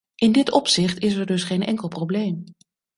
In 0.15 0.31
dit 0.31 0.51
opzicht 0.51 0.99
is 0.99 1.15
er 1.15 1.25
dus 1.25 1.43
geen 1.43 1.63
enkel 1.65 1.87
probleem. 1.87 2.43